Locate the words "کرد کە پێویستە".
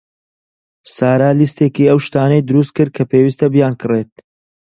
2.77-3.45